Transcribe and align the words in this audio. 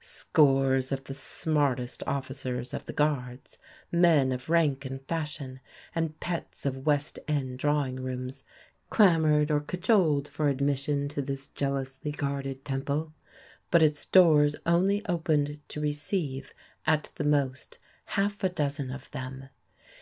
Scores 0.00 0.92
of 0.92 1.04
the 1.04 1.14
smartest 1.14 2.02
officers 2.06 2.74
of 2.74 2.84
the 2.84 2.92
Guards, 2.92 3.56
men 3.90 4.32
of 4.32 4.50
rank 4.50 4.84
and 4.84 5.00
fashion, 5.08 5.60
and 5.94 6.20
pets 6.20 6.66
of 6.66 6.84
West 6.84 7.18
End 7.26 7.58
drawing 7.58 7.96
rooms, 7.96 8.44
clamoured 8.90 9.50
or 9.50 9.60
cajoled 9.60 10.28
for 10.28 10.50
admission 10.50 11.08
to 11.08 11.22
this 11.22 11.48
jealously 11.48 12.10
guarded 12.10 12.66
temple, 12.66 13.14
but 13.70 13.82
its 13.82 14.04
doors 14.04 14.54
only 14.66 15.02
opened 15.06 15.58
to 15.68 15.80
receive, 15.80 16.52
at 16.86 17.10
the 17.14 17.24
most, 17.24 17.78
half 18.04 18.44
a 18.44 18.50
dozen 18.50 18.90
of 18.90 19.10
them. 19.12 19.48